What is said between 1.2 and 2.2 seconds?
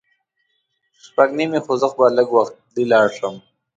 نیمې خو زه به